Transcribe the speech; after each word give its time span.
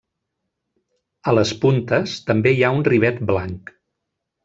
A 1.31 1.35
les 1.39 1.53
puntes 1.65 2.17
també 2.33 2.57
hi 2.59 2.65
ha 2.71 2.75
un 2.81 2.85
rivet 2.91 3.25
blanc. 3.33 3.75